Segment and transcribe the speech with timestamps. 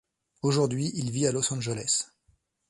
[0.41, 2.07] Aujourd'hui, il vit à Los Angeles.